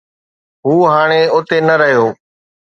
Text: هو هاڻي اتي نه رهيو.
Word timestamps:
هو 0.65 0.77
هاڻي 0.93 1.21
اتي 1.37 1.57
نه 1.67 1.75
رهيو. 1.81 2.05